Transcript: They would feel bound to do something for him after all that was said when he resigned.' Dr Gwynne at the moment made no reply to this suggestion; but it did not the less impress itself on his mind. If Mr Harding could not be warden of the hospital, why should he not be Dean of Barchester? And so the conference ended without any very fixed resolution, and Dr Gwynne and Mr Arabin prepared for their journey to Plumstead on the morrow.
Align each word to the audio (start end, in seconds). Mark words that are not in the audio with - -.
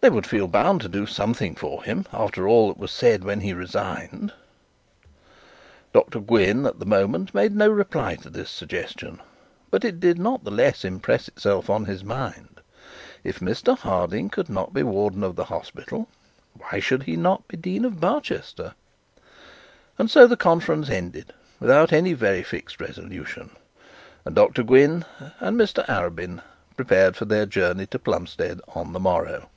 They 0.00 0.10
would 0.10 0.24
feel 0.26 0.46
bound 0.46 0.82
to 0.82 0.88
do 0.88 1.04
something 1.04 1.56
for 1.56 1.82
him 1.82 2.06
after 2.12 2.46
all 2.46 2.68
that 2.68 2.78
was 2.78 2.92
said 2.92 3.24
when 3.24 3.40
he 3.40 3.52
resigned.' 3.52 4.32
Dr 5.92 6.20
Gwynne 6.20 6.64
at 6.64 6.78
the 6.78 6.86
moment 6.86 7.34
made 7.34 7.56
no 7.56 7.68
reply 7.68 8.14
to 8.22 8.30
this 8.30 8.48
suggestion; 8.48 9.20
but 9.68 9.84
it 9.84 9.98
did 9.98 10.16
not 10.16 10.44
the 10.44 10.52
less 10.52 10.84
impress 10.84 11.26
itself 11.26 11.68
on 11.68 11.86
his 11.86 12.04
mind. 12.04 12.60
If 13.24 13.40
Mr 13.40 13.76
Harding 13.76 14.30
could 14.30 14.48
not 14.48 14.72
be 14.72 14.84
warden 14.84 15.24
of 15.24 15.34
the 15.34 15.46
hospital, 15.46 16.06
why 16.56 16.78
should 16.78 17.02
he 17.02 17.16
not 17.16 17.48
be 17.48 17.56
Dean 17.56 17.84
of 17.84 17.98
Barchester? 17.98 18.74
And 19.98 20.08
so 20.08 20.28
the 20.28 20.36
conference 20.36 20.88
ended 20.88 21.32
without 21.58 21.92
any 21.92 22.12
very 22.12 22.44
fixed 22.44 22.80
resolution, 22.80 23.50
and 24.24 24.36
Dr 24.36 24.62
Gwynne 24.62 25.04
and 25.40 25.58
Mr 25.58 25.84
Arabin 25.88 26.42
prepared 26.76 27.16
for 27.16 27.24
their 27.24 27.44
journey 27.44 27.86
to 27.86 27.98
Plumstead 27.98 28.60
on 28.68 28.92
the 28.92 29.00
morrow. 29.00 29.48